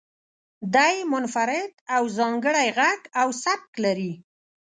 [0.75, 4.13] دی منفرد او ځانګړی غږ او سبک لري.